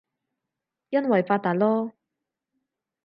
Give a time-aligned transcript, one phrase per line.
[0.89, 1.91] 因爲發達囉